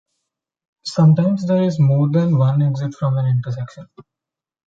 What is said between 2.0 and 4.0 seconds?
than one exit from an intersection.